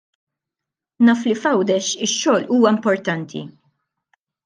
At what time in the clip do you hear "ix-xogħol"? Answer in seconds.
2.07-2.49